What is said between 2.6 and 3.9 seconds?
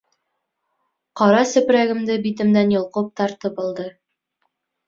йолҡоп тартып алды.